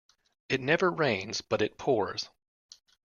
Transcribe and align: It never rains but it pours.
It 0.49 0.61
never 0.61 0.89
rains 0.91 1.41
but 1.41 1.61
it 1.61 1.77
pours. 1.77 2.27